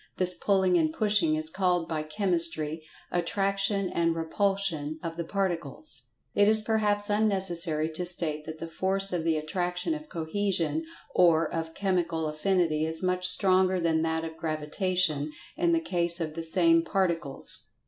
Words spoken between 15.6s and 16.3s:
the case